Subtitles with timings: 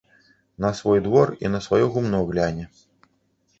[0.63, 2.69] На свой двор і на сваё гумно гляне.